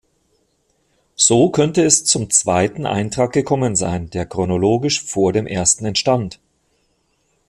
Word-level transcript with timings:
So 1.13 1.51
könnte 1.51 1.83
es 1.83 2.05
zum 2.05 2.31
zweiten 2.31 2.87
Eintrag 2.87 3.33
gekommen 3.33 3.75
sein, 3.75 4.09
der 4.09 4.25
chronologisch 4.25 5.03
vor 5.03 5.31
dem 5.31 5.45
ersten 5.45 5.85
entstand. 5.85 6.39